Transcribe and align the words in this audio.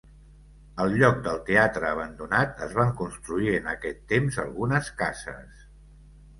Al 0.85 0.95
lloc 1.01 1.19
del 1.27 1.37
teatre 1.49 1.91
abandonat 1.91 2.65
es 2.69 2.75
van 2.79 2.95
construir 3.03 3.55
en 3.61 3.71
aquest 3.77 4.03
temps 4.15 4.43
algunes 4.49 4.93
cases. 5.07 5.65